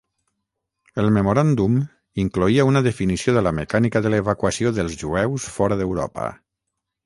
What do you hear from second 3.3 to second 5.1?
de la mecànica de l'evacuació dels